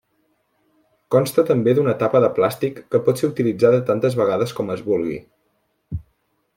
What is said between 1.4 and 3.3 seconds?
també d'una tapa de plàstic que pot